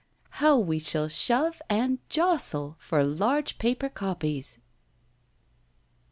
[0.31, 4.57] How we shall shove and jostle for large paper copies!